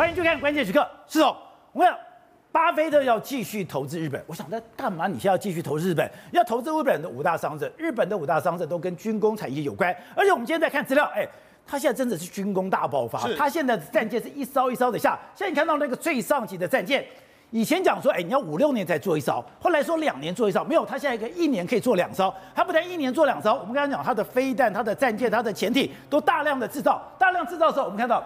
[0.00, 1.36] 欢迎收看《关键时刻》，施总，
[1.74, 1.94] 我想
[2.50, 4.18] 巴菲特要继续投资日本。
[4.26, 5.06] 我想在干嘛？
[5.06, 6.10] 你现在要继续投资日本？
[6.32, 9.94] 要投资日本的五大商社，日本的五大商社都跟军工产业有关。
[10.16, 11.28] 而且我们今天在看资料，哎，
[11.66, 13.28] 他现在真的是军工大爆发。
[13.36, 15.18] 他现在的战舰是一艘一艘的下。
[15.34, 17.04] 现在你看到那个最上级的战舰，
[17.50, 22.32] 以前讲说，哎，你要五六年才做一艘，后来说两年做一艘，没有，他现在一个一年可以做两艘。
[22.54, 28.24] 他不但一年做两艘，我们刚才讲他的飞弹、他的战舰、他的潜艇都大量的制造，大量制造的时候，我们看到。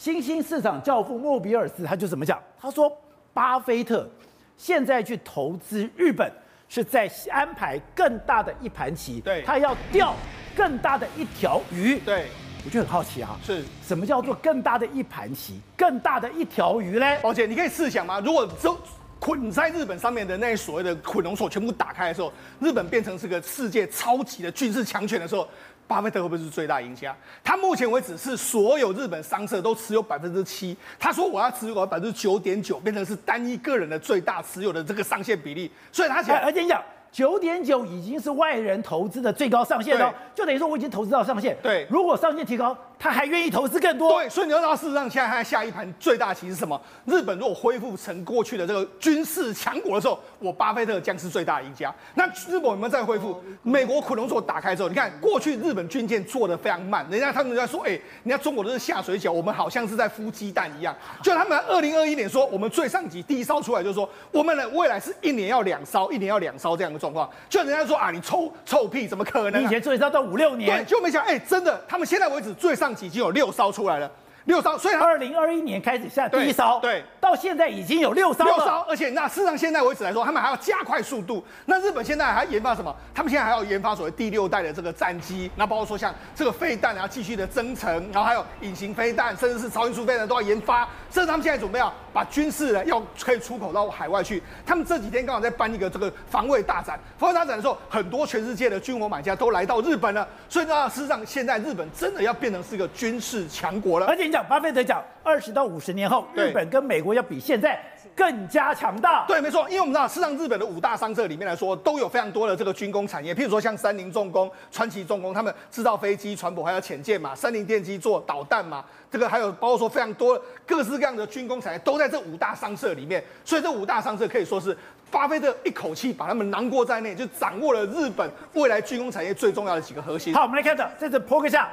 [0.00, 2.42] 新兴市场教父莫比尔斯他就怎么讲？
[2.58, 2.90] 他说，
[3.34, 4.08] 巴菲特
[4.56, 6.32] 现在去投资日本，
[6.70, 9.20] 是在安排更大的一盘棋。
[9.20, 10.16] 对，他要钓
[10.56, 11.98] 更大的一条鱼。
[11.98, 12.28] 对，
[12.64, 17.18] 我就很好奇啊，是什么叫做更大的一盘棋，更大的一条鱼嘞？
[17.22, 18.20] 宝姐，你可以试想吗？
[18.20, 18.74] 如果就
[19.18, 25.46] 捆在日本上面的那些所谓的捆龙锁全部打开的时候，日本变成是个世界超级的军事强权的时候。
[25.90, 27.12] 巴菲特会不会是最大赢家？
[27.42, 41.56] 他目前为止是所有日本商社都持有百分之七，他说我要持有百分之九点九，变成是单一个人的最大持有的这个上限比例，所以他想，而且你讲九点九已经是外人投资的最高上限了，就等于说我已经投资到上限。
[41.60, 42.78] 对，如果上限提高。
[43.02, 46.78] 他还愿意投资更多，对，所以你要知道，事实上现在他下一盘最大棋是什么？
[47.06, 51.92] 日本如果恢复成过去的这个军事强国的时候，我巴菲特将是最大赢家。
[52.14, 53.42] 那日本有没有再恢复？
[53.62, 60.94] 美国捆龙锁打开之后，你看过去日本军舰做的非常慢，人家他们在说，哎，人家中国都是下水饺，我们好像是在孵鸡蛋一样。
[61.22, 67.30] 就他们二零二一年说，我们最上级第一艘出来就是说，我们的未来是一年要两艘，一年要两艘这样的状况。
[67.48, 69.58] 就人家说啊，你臭臭屁，怎么可能、啊？
[69.58, 72.89] 你以前最一艘到五六年，对，就没想，哎，真的，他们现在为止最上。
[72.92, 74.10] 已经有六艘出来了。
[74.50, 78.56] 六艘，所以二零二一年开始下第一艘，对，到现在已经有六艘了。
[78.56, 81.44] 六艘，而且那事实上现在为止来说，他们还要加快速度。
[81.66, 82.94] 那日本现在还要研发什么？
[83.14, 90.88] 他们现在还要研发所谓第六代的这个战机，那包括说像这个飞弹，然后继续的增程，然后还有隐形飞弹，甚至是超音速飞弹都要研发。
[91.12, 94.42] 甚至他们现在准备要把军事呢要可以出口到海外去。
[94.66, 100.26] 他们这几天刚好在办一个这个防卫大展，防卫大展的时候，很多全世界的军火买家都来到日本了。
[100.48, 104.06] 所以呢，事实上现在日本真的要变成是一个军事强国了。
[104.06, 105.02] 而且你讲巴菲特讲。
[105.22, 107.78] 二十到五十年后，日本跟美国要比现在
[108.16, 109.26] 更加强大。
[109.28, 113.34] 对，没错，因为我们知道，事实上日本的五大商社里面来说，都有非常多的这个军工产业。
[113.34, 118.82] 譬如说，像三菱重工、川崎重工，他们制造飞机、船舶还有潜舰嘛；三菱电机做导弹嘛。
[119.10, 123.22] 这个还有包括说非常多各式各样的军工产业都在这五大商社里面。
[123.44, 124.76] 所以这五大商社可以说是
[125.10, 130.32] 巴菲特一口气把他们囊括在内，就掌握了日本未来军工产业最重要的几个核心。
[130.32, 131.68] 好，我们来看到这是波克夏。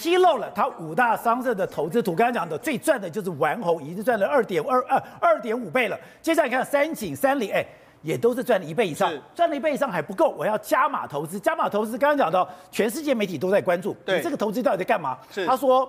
[0.00, 6.00] 披露了他五大商社的投资图，刚刚讲的最赚的就是丸红，已经赚了二点二二二点五倍了。
[6.22, 7.62] 接下来看三井、三菱，哎，
[8.00, 11.38] 也都是赚了一倍以上，赚了一倍以上还不够，我要加码投资。
[11.38, 15.18] 加码投资，刚刚讲到，全世界媒体都在关注，对，你这个投资到底在干嘛？
[15.30, 15.86] 是，他说，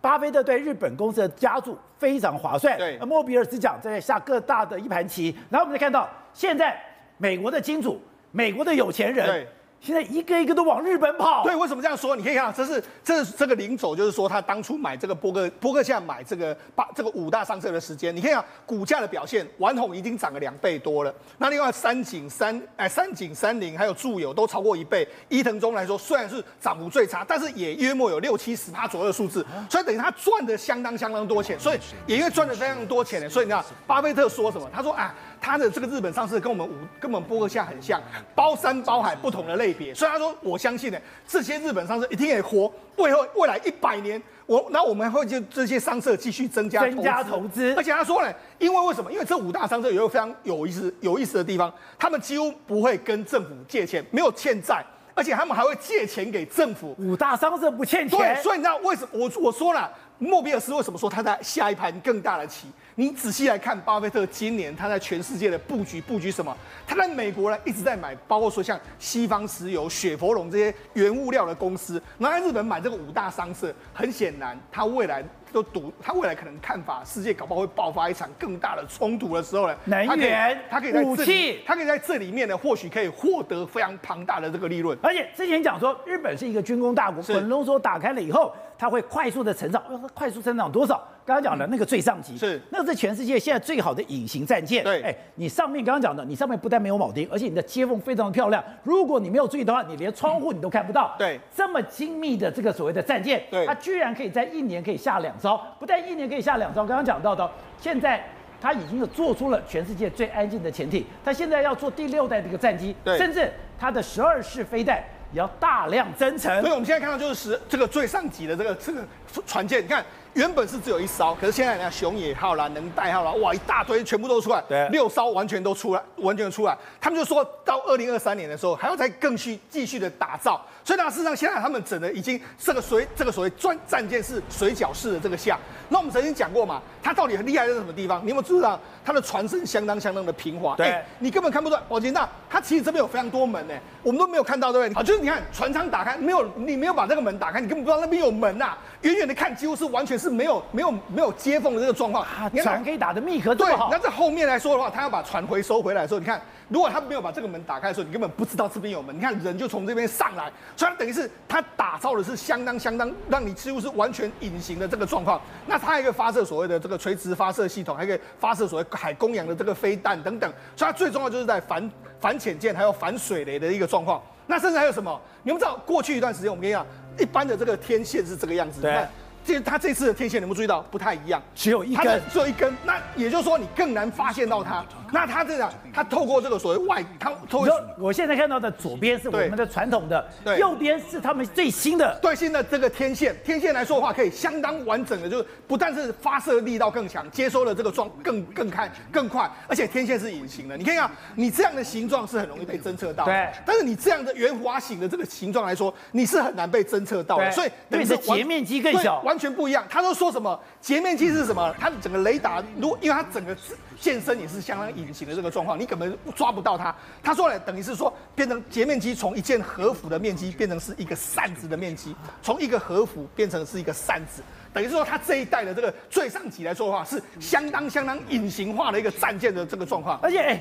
[0.00, 2.76] 巴菲特对日本公司的加注非常划算。
[2.76, 6.76] 对，莫比尔斯讲在下各大的一盘棋，然后我们再看到，现在
[7.16, 8.00] 美国的金主，
[8.32, 9.46] 美国的有钱人。
[9.82, 12.14] 现在一个一个都往日本跑，对，为什么这样说？
[12.14, 21.12] 你可以看，这是这是这个领走，就是说他当初买这个波克波克夏买这个八这个五大商社的时间，你可以看股价的表现，丸红已经涨了两倍多了。
[21.38, 25.06] 那另外三井三哎三井三菱还有住友都超过一倍。
[25.28, 34.70] 伊藤忠来说，虽然是涨幅最差，但是也约莫有六七十趴左右的数字，所以等于他赚的相当相当多钱，所以也因为赚的非常多钱，所以你看巴菲特说什么？
[34.72, 35.12] 他说啊。
[35.42, 38.00] 他的这个日本上市跟我们五跟我们波克夏很像，
[38.32, 49.10] 包山包海不同的类别，所以他说我相信呢，这些日本上市一定也活，未后未来一百年，我那我们会就这些商社继续增加增加投资，而且他说呢，因为为什么？
[49.10, 56.94] 因为这五大商社有一个非常有意思有意思的地方，他们几乎不会跟政府借钱，没有欠债，而且他们还会借钱给政府。
[57.00, 59.08] 五大商社不欠钱，对，所以你知道为什么？
[59.12, 62.68] 我我说了，莫比尔斯为什么说他在下一盘更大的棋？
[62.94, 66.54] 你仔细来看，巴菲特今年他在全世界的布局，布局什么？
[66.86, 73.74] 他在美国呢一直在买，包括说像西方石油、雪佛龙这些原物料的公司，然后在日本买这个五大商社。
[73.94, 84.96] 很显然，他未来都赌，他未来可能看法，世界搞不好会爆发一场更大的冲突的时候呢，能源、他可以，武器，他可以在这里面呢，或许可以获得非常庞大的这个利润。
[85.02, 91.02] 而且之前讲说，日本是一个军工大国，捆龙锁打开了以后，它会快速的成长，快速成长多少？
[91.24, 94.82] 刚刚讲的那个最上级是，那个是全世界现在最好的隐形战舰。
[94.82, 98.62] 对，哎，你上面刚刚讲的，你上面不但没有铆钉，而且你的接缝非常的漂亮。
[98.82, 101.14] 如果你没有注意的话，你连窗户你都看不到。
[101.16, 107.48] 对，这么精密的这个所谓的战舰，对，它居然可以在一年可以下两艘，不但一年可以下两艘，刚刚讲到的，
[107.80, 108.24] 现在
[108.60, 113.48] 它已经是做出了全世界最安静的潜艇，它现在要做第六代这个战机，对，甚至
[113.78, 115.00] 它的十二式飞弹。
[115.32, 116.60] 也要大量增程。
[116.60, 119.00] 所以我们现在看到就是十这个最上级的这个这个
[119.46, 120.04] 船舰，你看。
[120.34, 126.74] 原本是只有一艘，可是现在你看熊野号啦、能代号啦，哇，一大堆全部都出来，对，六艘完全都出来，完全出来。
[126.98, 130.58] 他们就说到二零二三年的时候，还要再更续继续的打造。
[130.84, 135.58] 所以呢，事实上现在他们整的已经这个水这个所谓钻战舰是水饺式的这个下。
[135.88, 138.22] 那我们曾经讲过嘛，它到底很厉害在什么地方？
[138.24, 140.74] 你有没有注意到它的船身相当相当的平滑？
[140.76, 141.82] 对、欸，你根本看不出来。
[141.88, 145.00] 宝杰那它其实这边有非常多门呢、欸，我们都没有看到，对不对？
[145.00, 148.78] 啊，就是你看船舱打开，没有你没有把这个门打开，你根本不知道那边有门呐、啊。
[149.02, 150.92] 远远的看，几乎是完全是没有没有。
[151.08, 153.54] 没有接缝的这个状况，啊，船可以打的密合。
[153.54, 159.14] 对，那在后面来说的话，他要把船回收回来的时候，你看，如果他没有把这个门打开的时候，你根本不知道这边有门。
[159.14, 165.40] 你看人就从这边上来，所以等于是它打造的是相当相当让你几乎是完全隐形的这个状况。
[165.66, 170.52] 那它还可以发射所谓的这个垂直发射系统，还可以发射所谓海公洋的这个飞弹等等。
[170.76, 171.90] 所以它最重要就是在反
[172.20, 174.22] 反潜舰还有反水雷的一个状况。
[174.46, 175.20] 那甚至还有什么？
[175.42, 176.84] 你们知道过去一段时间我们跟你讲，
[177.18, 178.80] 一般的这个天线是这个样子。
[178.80, 179.06] 对。
[179.44, 181.42] 这它这次的天线，你们注意到不太一样？
[181.52, 182.72] 只有一根，只有一根。
[182.84, 184.84] 那也就是说，你更难发现到它。
[185.12, 187.68] 那它这样，它透过这个所谓外，它透过。
[187.98, 192.18] 我现在看到的左边是我们的传统的，对，右边是他们最新的。
[192.22, 200.76] 最新的这个天线，天线来说的话，可以相当完整的，就是不但是发射力道更强，接收的这个状更更看更快，而且天线是隐形的。
[200.76, 203.26] 你看一下，你这样的形状是很容易被侦测到。
[203.26, 203.48] 对。
[203.66, 207.50] 但是你这样的圆滑形的这个形状来说，你是很难被侦测到的。
[207.50, 209.84] 所以等于是截面积更小，完全不一样。
[209.90, 210.58] 他都说什么？
[210.80, 211.74] 截面积是什么？
[211.78, 213.54] 它的整个雷达，如果因为它整个
[214.02, 216.92] 舰身也是相当隐形的这个状况，你根本抓不到它。
[217.22, 222.12] 他说呢，等于是说变成截面积从一件和服的面积变成是一个扇子的面积，
[222.42, 224.42] 从一个和服变成是一个扇子，
[224.74, 230.60] 等于是说它这一代的这个最上级来说的话，是相当相当隐形化的一个战舰的这个状况，而且哎。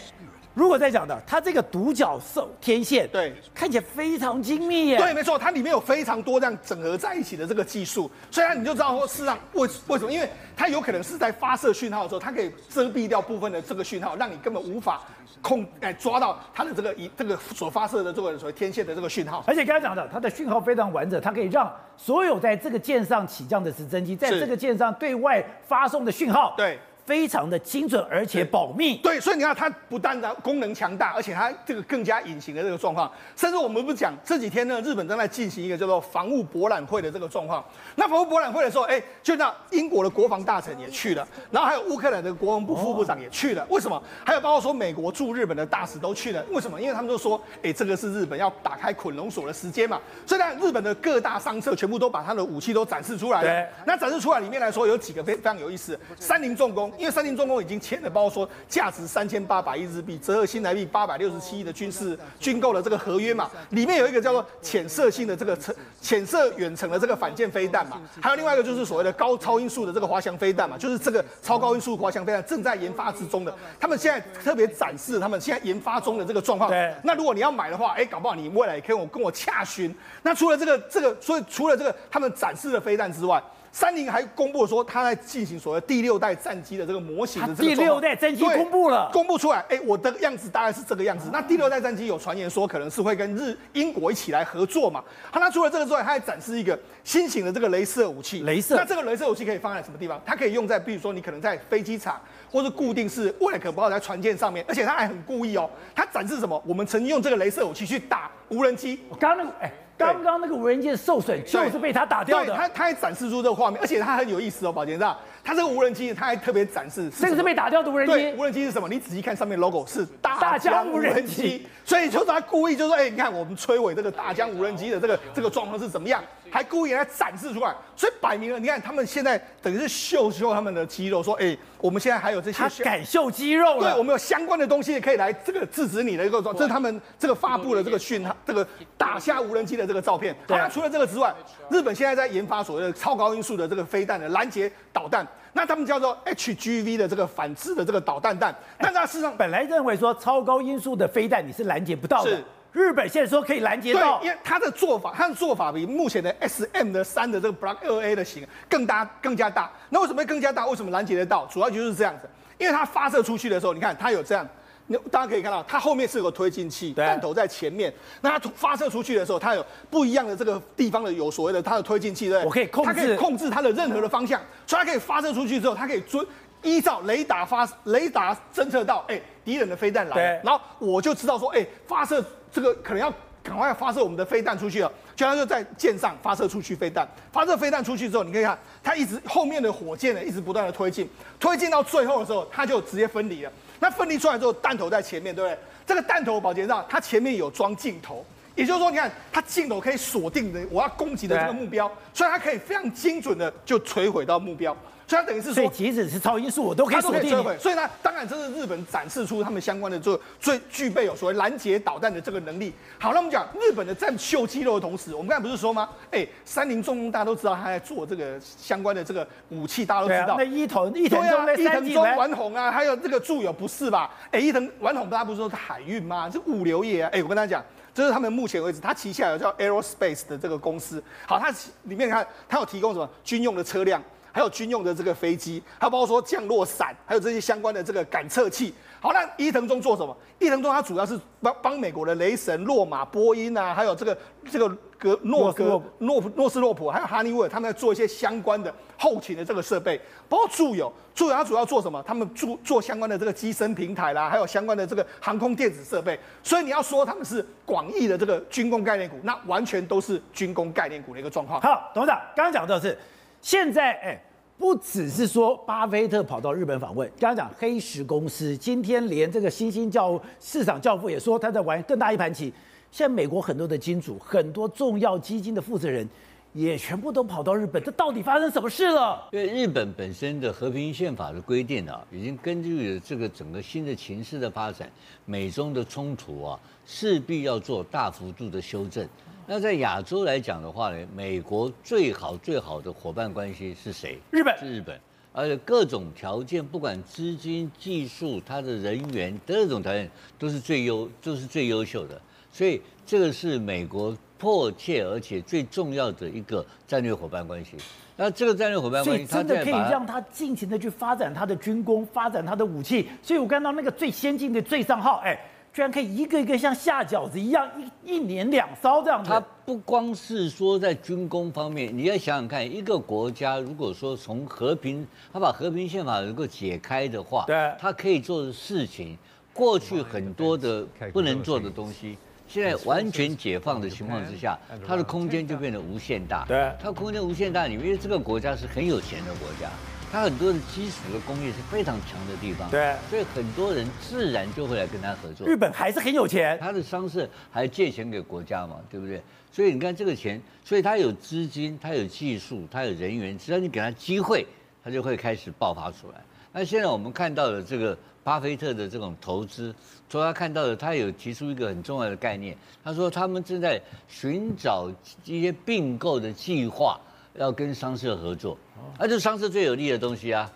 [0.54, 4.98] 如果在讲的，它这个独角兽天线，对，看起来非常精密耶。
[4.98, 10.12] 对，没错，它里面有非常多这样整合在一起的这个技术，所以它你就知道说，事实上为为什么？
[10.12, 15.02] 因为它有可能是在发射讯号的时候，它可以遮蔽掉部分的这个讯号，让你根本无法
[15.42, 19.42] 控哎抓到它的这个一这个所发射的这个所谓天线的这个讯号。
[19.48, 26.78] 而且刚才讲的，它的讯号非常完整，它可以让所有在这个舰上起降的直升机，在这个舰上对外发送的讯号，对。
[27.06, 28.98] 非常的精准，而且保密。
[28.98, 33.12] 对，所以你看，它不但的功能强大，而且它这个更加隐形的这个状况。
[33.36, 37.64] 甚至我们不讲这几天呢，日本正在进行一个叫做防务博览会的这个状况。
[37.96, 43.66] 那防务博览会的时候，哎，就那英国的国防大臣也去了，然后还有乌克兰的国防部副部长也去了。
[43.70, 44.02] 为什么？
[44.26, 46.44] 还有包括说美国驻日本的大使都去了。
[46.52, 46.80] 为什么？
[46.80, 50.00] 因为他们都说，哎，这个是日本要打开捆龙锁的时间嘛。
[50.26, 53.70] 所以呢，日本的各大商社全部都把他的武器都展示出来了。
[53.86, 56.00] 那展示出来里面来说，有几个非非常有意思。
[56.20, 76.70] 三菱重工，因为三菱重工已经签了，包括说价值三千八百亿日币，折合新台币八百六十七亿的军事军购的这个合约嘛，里面有一个叫做潜射性的这个潜潜射远程的这个反舰飞弹嘛，还有另外一个就是所谓的高超音速的这个滑翔飞弹嘛，就是这个超高音速滑翔飞弹正在研发之中的，他们现在特别展示他们现在研发中的这个状况。
[76.70, 79.96] 对，那如果你要买的话，哎，搞不好你未来也可以我跟我洽询。
[80.22, 83.42] 那除了这个这个，所以除了这个他们展示的飞弹之外。
[83.72, 91.30] 三菱还公布说，他在进行所谓第六代战机的这个模型的这个第六代战机公布了，公布出来，哎，我的样子大概是这个样子。
[91.32, 95.02] 那第六代战机有传言说，可能是会跟日英国一起来合作嘛？
[95.32, 98.42] 它，那除了这个之外，他还展示一个新型的这个镭射武器。
[98.42, 100.22] 雷射，那这个镭射武器可以放在什么地方？
[100.26, 102.20] 它可以用在，比如说你可能在飞机场，
[102.52, 104.66] 或是固定式，未来可不好在船舰上面。
[104.68, 106.62] 而且他还很故意哦，他展示什么？
[106.68, 109.00] 我们曾经用这个镭射武器去打无人机。
[109.08, 109.72] 我刚刚那个，哎。
[110.02, 112.48] 刚刚那个无人机受损，就是被他打掉的。
[112.48, 118.34] 对，他他还展示出这个画面，而且他很有意思哦，宝杰长，他这个无人机他还特别展示，这个是被打掉的无人机。
[118.38, 118.88] 无人机是什么？
[118.90, 126.24] 你仔细看上面 logo 是大疆无人机，所以就是他故意就说，哎，你看我们摧毁这个大疆无人机的这个这个状况是怎么样？
[126.52, 138.68] 还故意来展示出来，所以摆明了，你看他们现在等于是秀秀他们的肌肉，说，哎，我们现在还有这些，他敢秀肌肉了，对，我们有相关的东西可以来这个制止你的一个状，这是他们这个发布的这个讯号，这个
[138.98, 140.36] 打下无人机的这个照片。
[140.46, 141.34] 对，那除了这个之外，
[141.70, 148.54] 日本现在在研发所谓的超高音速的这个飞弹的拦截导弹，那他们叫做 HGV 的这个反制的这个导弹弹。
[148.78, 152.44] 但他事实上本来认为说超高音速的飞弹你是拦截不到的。
[152.74, 152.82] 是。
[152.82, 159.72] 日本现在说可以拦截到，对，因为它的做法，它的做法比目前的 S M 的三的这个 Block 二 A 的型更大，更加大。
[159.90, 160.66] 那为什么会更加大？
[160.68, 161.46] 为什么拦截得到？
[161.46, 164.46] 主要就是这样子，因为它发射出去的时候，你看它有这样，
[164.88, 167.94] 你大家可以看到，它后面是有个推进器，弹头在前面。
[168.20, 172.46] 那它发射出去的时候，它有不一样的这个地方的有所谓的它的推进器，对不对？
[172.46, 176.26] 我可以控制，它可以控制它的任何的方向，所以它可以发射出去之后，它可以遵
[176.64, 182.24] 依照雷达发雷达侦测到，哎，敌人的飞弹来了，然后我就知道说，哎，发射。
[182.54, 183.10] 这个可能要
[183.42, 184.92] 赶快发射我们的飞弹出去了。
[185.16, 193.52] 就他就在舰上发射出去飞弹，发射飞弹出去之后，你可以看它一直后面的火箭呢一直不断的推进，推进到最后的时候，它就直接分离了。
[193.80, 195.58] 那分离出来之后，弹头在前面，对不对？
[195.88, 198.26] 这个弹头保洁上，它前面有装镜头，
[198.62, 204.76] 也就是说，你看它镜头可以锁定的我要攻击的这个目标，所以它可以非常精准的就摧毁到目标。
[205.08, 207.60] 所以它等于是说，所以即使是超音速，我都可以锁定。
[207.60, 212.72] 所以呢，当然这是日本展示出他们相关的这最具备有所谓拦截导弹的这个能力。
[212.98, 215.90] 好，那我们讲日本的在秀肌肉的同时，我们刚才不是说吗？
[216.12, 220.36] 哎，三菱重工大家都知道他在做这个相关的这个武器，大家都知道。
[220.38, 224.10] 那伊藤伊藤忠、伊藤忠、丸红啊，还有这个住友不是吧？
[224.32, 226.30] 哎，伊藤丸红大家不是说是海运吗？
[226.32, 227.10] 是物流业啊。
[227.12, 231.04] 哎，我跟大家讲，这是他们目前为止他旗下有叫 Aerospace 的这个公司。
[231.28, 231.50] 好，它
[231.84, 234.02] 里面看它有提供什么军用的车辆。
[234.34, 238.74] 还有军用的这个飞机，还包括说降落伞，还有这些相关的这个感测器。
[239.02, 240.16] 好，那伊藤忠做什么？
[240.40, 244.18] 伊藤忠他主要是帮帮美国的雷神、洛马、波音啊，还有这个
[244.50, 250.00] 这个格诺格诺诺斯洛普，还有哈尼威尔，他们在做一些相关的后勤的这个设备。
[250.30, 252.04] 包括住友，住友他主要做什么？
[252.04, 256.20] 他们做做相关的这个机身平台啦，还有相关的这个航空电子设备。
[256.44, 261.60] 所以你要说他们是广义的这个军工概念股，那完全都是军工概念股的一个状况。
[261.60, 262.96] 好，董事长刚刚讲到的是。
[263.44, 264.24] 现在哎，
[264.60, 272.54] 不只是说巴菲特跑到日本访问，刚刚讲黑石公司，今天连这个新兴教市场教父也说他在玩更大一盘棋。
[272.92, 276.08] 现在美国很多的金主，很多重要基金的负责人，
[276.52, 279.30] 也全部都跑到日本，这到底发生什么事了？
[279.32, 284.92] 因为日本本身的和平宪法的规定啊，已经根据了这个整个新的情势的发展，
[285.26, 289.08] 美中的冲突啊，势必要做大幅度的修正。
[289.48, 294.20] 那在亚洲来讲的话呢，美国最好最好的伙伴关系是谁？
[294.32, 295.00] 日本是日本，
[295.32, 302.22] 而且各种条件，不管资金、技术、它的人员，各种条件都是最优，都是最优秀的。
[302.52, 307.78] 所以这个是美国迫切而且最重要的一个战略伙伴关系。
[308.16, 313.08] 那这个战略伙伴关系，所以真的可以让他尽情的去发展他的军工，发展他的武器。
[313.22, 315.40] 所以我看到那个最先进的最上号，哎。
[315.74, 317.66] 居然可以一个一个像下饺子一样，
[318.04, 319.30] 一一年两艘这样子。
[319.30, 329.18] 它不光是说在军工方面，你要想想看，一个国家如果说从和平，他把和平宪法能够解开的话，对，他可以做的事情，
[329.54, 332.18] 过去很多的不能做的东西，
[332.52, 336.44] 现在完全解放的情况之下，它的空间就变得无限大。
[336.46, 339.70] 对，它空间无限大，因为这个国家是很有钱的国家。
[340.12, 345.48] 它很多的基础的工业是非常强的地方，对，所以很多人自然就会来跟他合作。
[345.48, 349.22] 日本还是很有钱，他的商社还借钱给国家嘛，对不对？
[349.54, 354.46] 所以你看这个钱，所以他有资金，他有技术，他有人员，只要你给他机会，
[354.84, 356.22] 他就会开始爆发出来。
[356.52, 359.74] 那现在我们看到的这个巴菲特的这种投资，
[360.10, 364.90] 说他看到的，他有提出一个很重要的概念，他说他们正在寻找
[365.26, 367.00] 一些并购的计划。
[367.36, 368.58] 要跟商社合作，
[369.00, 370.52] 那就是商社最有利的东西啊，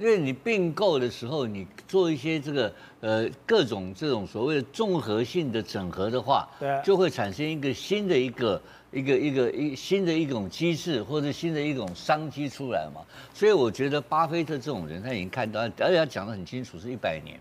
[0.00, 13.02] 因为你并购的时候，你做一些这个呃各种这种所谓的综合性的整合的话，对，就会产生一个新的一个一个一个一新的一种机制或者新的一种商机出来嘛。
[13.34, 17.38] 所以我觉得巴菲特这种人他已经看到，而且他讲得很清楚，是一百年，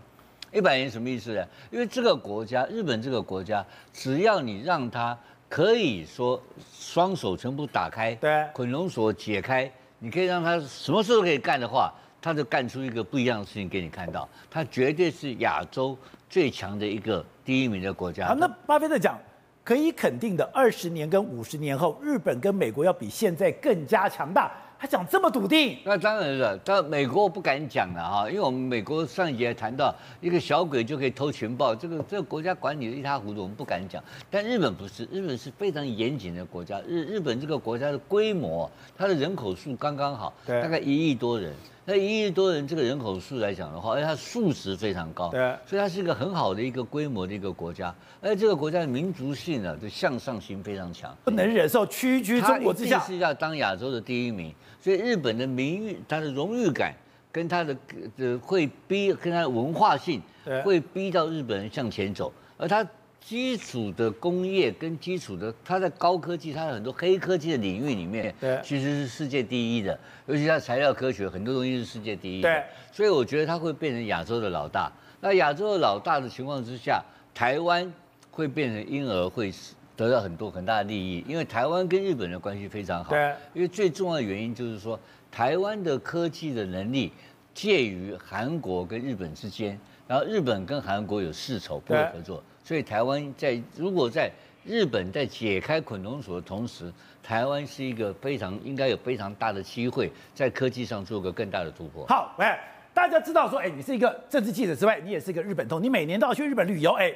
[0.51, 1.41] 一百年什么意思呢？
[1.71, 5.17] 因为这个国家，日本这个国家，只要你让他。
[5.51, 6.39] 可以说
[6.71, 14.27] 双手全部打开，对，捆龙锁解开，你可以让他什么事都可以干的话，他就干出一个不一样的事情给你看到。
[14.49, 15.97] 他绝对是亚洲
[16.29, 18.27] 最强的一个第一名的国家。
[18.27, 19.17] 好，那巴菲特讲，
[19.63, 24.51] 可以肯定的，二十年跟五十年后，日本跟美国要比现在更加强大。
[24.81, 26.57] 他讲这么笃定，那当然了。
[26.63, 34.01] 但美国不敢讲了哈，因为我们美国上一节还谈到一个小鬼就可以偷情报，这个这个国家管理的一塌糊涂，我们不敢讲。
[34.31, 36.79] 但日本不是，日本是非常严谨的国家。
[36.87, 41.53] 日日本这个国家的规模，它的人口数刚刚好，大概一亿多人。
[41.89, 47.93] 那一亿多人这个人口数来讲的话，而且它数值非常高，对，所以它是一个很好的一个规模的一个国家。
[48.21, 54.53] 而且这个国家的民族性呢，就向上心非常强，不能忍受屈居中国之下，是要当亚洲的第一名。
[54.79, 56.93] 所以日本的名誉、它的荣誉感，
[57.31, 57.75] 跟它的
[58.17, 60.21] 呃会逼，跟它的文化性，
[60.63, 62.31] 会逼到日本人向前走。
[62.55, 62.85] 而它
[63.21, 68.33] 基础的工业跟基础的，它在高科技，它的很多黑科技的领域里面，
[68.63, 69.97] 其实是世界第一的。
[70.25, 72.49] 尤其它材料科学，很多东西是世界第一的。
[72.49, 74.91] 对，所以我觉得它会变成亚洲的老大。
[75.21, 77.91] 那亚洲的老大的情况之下，台湾
[78.31, 79.51] 会变成婴儿会。
[79.99, 83.09] 得到很多很大的利益，因为台湾跟日本的关系非常好。
[83.09, 84.97] 对，因为最重要的原因就是说，
[85.29, 87.11] 台湾的科技的能力
[87.53, 94.31] 介于韩国跟日本之间，然后日本跟韩国有世仇不会合作，所以台湾在如果在
[94.63, 102.05] 日本在解开捆龙锁的同时，台湾是一个非常应该有非常大的机会，在科技上做个更大的突破。
[102.05, 102.45] 好，喂，
[102.93, 107.11] 大家知道说，哎，你是一个政治记者之外，你也是一个日本通，你每年都要去日本旅游，哎。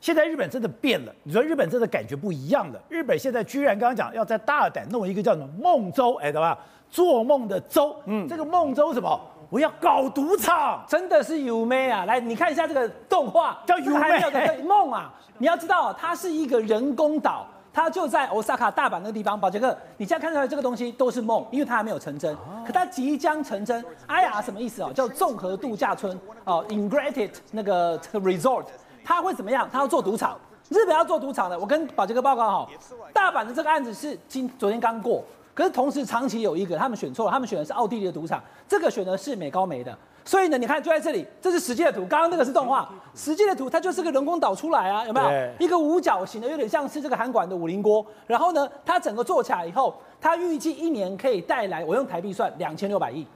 [0.00, 2.80] 现在日本真的变了，你说日本真的感觉不一样了。
[2.88, 6.58] 日本现在居然刚刚讲要在大胆弄一个叫什么梦州，哎，对吧？
[6.90, 9.20] 做梦的州，嗯，这个梦州什么？
[9.48, 12.04] 我要搞赌场，真的是梦啊！
[12.04, 15.12] 来，你看一下这个动画，叫梦梦啊！
[15.38, 19.38] 你要知道，它是一个人工岛，它就在 Osaka 大阪那个地方。
[19.38, 22.36] 宝杰克，你现在看出来这个东西都是梦，因为它还没有成真，
[22.66, 23.84] 可它即将成真。
[24.08, 24.90] IR 什么意思啊？
[24.94, 28.64] 叫综合度假村哦，Integrated 那个 Resort。
[29.04, 29.68] 它会怎么样？
[29.72, 30.36] 它要做赌场，
[30.68, 31.56] 日本要做赌场的。
[31.56, 32.68] 我跟宝杰哥报告哈，
[33.12, 35.22] 大阪的这个案子是今昨天刚过，
[35.56, 39.96] 可是同时长期有一个，他们选错了，他们选的是奥地利的赌场，这个选的是美高梅的。
[40.22, 45.50] 所以呢，你看就在这里，这是实际的图，刚刚那个是动画，实际的图它就是个人工岛出来啊，有没有？
[45.58, 48.04] 一个五角形的，有点像是这个韩馆的五菱锅。
[48.26, 53.26] 然后呢，它整个做起来以后，它预计一年可以带来，我用台币算两千六百亿，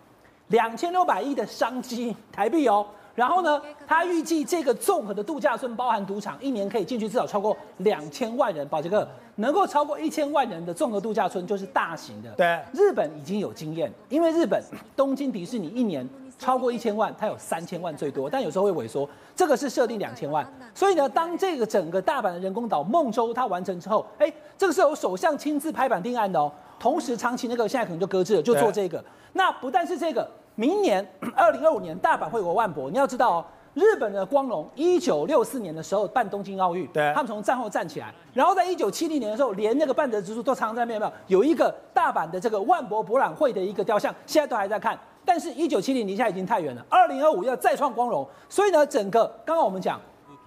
[0.49, 2.85] 两千六百亿的商机台币哦。
[3.15, 8.67] 然后呢，他预计这个综合的度假村包含赌场，一年可以进去至少超过两千万人。
[8.69, 12.31] 宝杰哥，能够超过一千万人的综合度假村就是大型的。
[12.33, 14.63] 对，日本已经有经验，因为日本
[14.97, 19.09] 东京迪士尼一年超过一千万，它有三千万最多，但有时候会萎缩。
[19.35, 26.51] 这个是设定两千万，所以呢，当这个整个大阪的人工岛梦州它完成之后，哎，这个是由首相亲自拍板定案的哦。
[26.79, 29.03] 同时，长期那个现在可能就搁置了，就做这个。
[29.33, 30.27] 那不但是这个。
[30.61, 31.03] 明年
[31.35, 41.43] 二零二五年大阪会有个万博，你要知道哦，日本的光荣一九六四年的时候办东京奥运，对，他们从战后站起来，然后在一九七零年的时候，连那个半泽直树都常常在那边有没有？
[41.43, 44.99] 有一个大阪的这个万博博览会的一个雕像，现在都还在看。
[45.25, 49.99] 但是，一九七零离现在已经太远了，二零二五要再创光荣，所以呢，整个刚刚我们讲。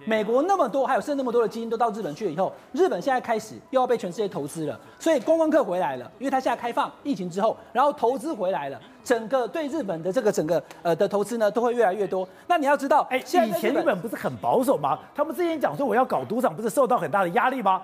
[0.06, 12.28] 美国那么多，还有剩那么多的基金都到日本去了以后，日本现在开始又要被全世界投资了，所以观光客回来了，因为它现在开放疫情之后，然后投资回来了，整个对日本的这个整个呃的投资呢都会越来越多。
[12.46, 14.98] 那你要知道，哎，以前日本不是很保守吗？
[15.14, 17.82] 他们之前讲说我要搞赌场，不是受到很大的压力吗？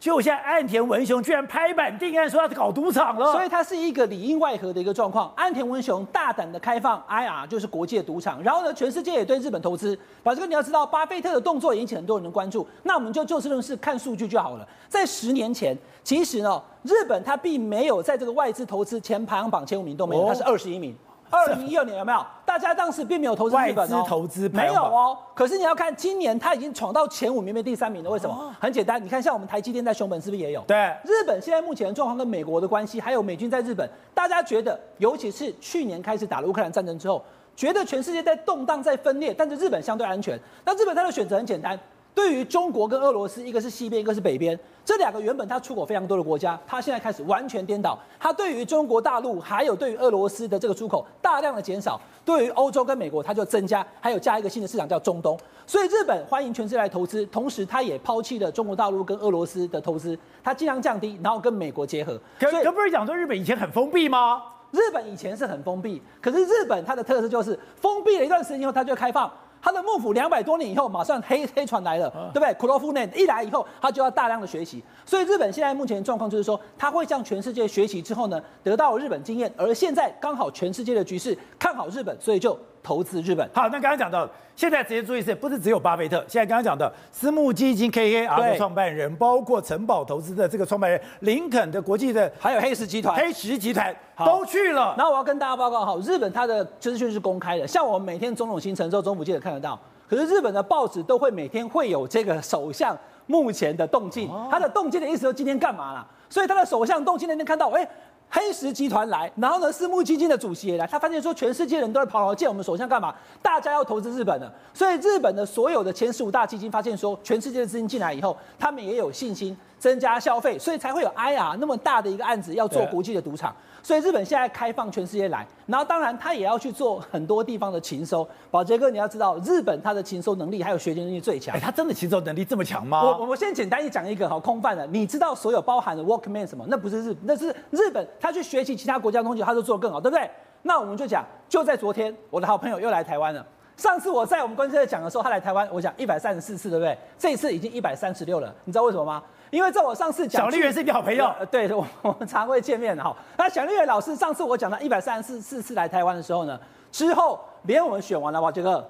[0.00, 5.30] 就现在，岸田文雄居然拍板定案说要搞赌场了，所以它是一个里应外合的一个状况。
[5.36, 9.96] 岸田文雄大胆的开放 IR，就是国际的赌场，然后呢，全世界也对日本投资。
[10.22, 12.66] 把这个你要知道，巴菲特的动作引起很多人的关注。
[12.84, 14.66] 那我们就就事论事，看数据就好了。
[14.88, 20.96] 在十年前，其实呢，日本它并没有在这个外资投资前排行榜前五名都没有，它是二十一名。
[21.30, 22.26] 二零一二年有没有？
[22.44, 25.16] 大家当时并没有投资日本哦，投资没有哦。
[25.34, 28.10] 可是你要看今年，它已经闯到前五名，没第三名了。
[28.10, 28.54] 为什么？
[28.58, 30.60] 很简单，你看像我们台积电在熊本是不是也有？
[30.62, 30.76] 对。
[31.04, 37.22] 日本现在目前的状况跟美国的关系，还有美军在日本，大家觉得，尤其是去年开始打了乌克兰战争之后，
[37.54, 40.38] 觉得全世界在动荡、在分裂，但是日本相对安全。
[40.64, 41.78] 那日本它的选择很简单。
[42.14, 47.98] 对于中国跟俄罗斯，一个是西边，一个是北边，这两个原本它出口非常多的国家，它现在开始完全颠倒。
[48.18, 55.38] 它对于中国大陆还有对于俄罗斯的这个出口大量的减少，对于欧洲跟美国它就增加，还有加一个新的市场叫中东。
[55.66, 62.20] 所以日本欢迎全世界来投资，同时它也抛弃了中国大陆跟俄罗斯的投资，它尽量降低，然后跟美国结合。
[62.38, 64.42] 可可不是讲说日本以前很封闭吗？
[64.72, 69.30] 日本以前是很封闭，可是日本它的特色就是封闭了一段时间以后，它就开放。
[69.62, 72.54] 他的幕府两百多年以后，马上黑黑船来了，对不对？
[72.54, 74.82] 苦罗夫内一来以后，他就要大量的学习。
[75.04, 79.52] 所以日本现在目前的状况就是说，他会向全世界学习之后呢，得到日本经验。
[79.56, 82.58] 而现在刚好全世界的局势看好日本，所以就。
[82.82, 83.48] 投资日本。
[83.52, 86.18] 好，那刚刚讲到，现在直接注意是，不是只有巴菲特？
[86.26, 94.94] 现在刚刚讲的私募基金 KKR 的创办人，包括城堡投资的这个创办人，林肯的国际的，还有黑石集团，黑石集团都去了。
[94.96, 99.78] 然后我要跟大家报告哈，日本它的资讯是公开的，像我们每天总统行程之后，总府记者看得到。
[100.08, 106.06] 可是日本的报纸都会每天会有这个首相目前的动静，他的动静的意思说今天干嘛了？
[106.28, 107.88] 所以他的首相动静那天看到，哎。
[108.30, 113.12] 黑石集团来，然后呢，私募基金的主席也来，他发现说，全世界人都在跑来见我们首相干嘛？
[113.42, 119.56] 大家要投资日本的，所以日本的所有的前十五大基金发现说，全世界的资金进来以后，他们也有信心。
[119.80, 123.52] 增加消费，所以才会有 IR 那么大的一个案子要做国际的赌场。
[123.82, 128.28] 所以日本现在开放全世界来，然后当然他也要去做很多地方的情搜。
[128.50, 131.56] 宝杰哥，你要知道，日本他的情搜能力还有学习能力最强。
[131.56, 133.02] 哎，他真的情搜能力这么强吗？
[133.02, 136.62] 我我先简单一讲一个好空泛的，你知道所有包含的 Walkman 什么？
[136.68, 140.30] 那不是日，那是日本他去学习其他国家的东西，他都做得更好，对不对？
[140.62, 143.44] 那我们就讲，就在昨天，我的好朋友又来台湾了。
[143.78, 146.98] 上次我在我们关系在讲的时候，他来台湾，我讲一百三十四次，对不对？
[147.18, 149.22] 这一次已经一百三十六了，你知道为什么吗？
[149.50, 153.14] 因为在我上次讲，小笠原是你好朋友，呃、对，我我们常会见面的哈。
[153.36, 156.58] 那小笠原老师上次我讲到一百三十四次来台湾的时候呢，
[156.92, 158.88] 之后连我们选完了哇，这个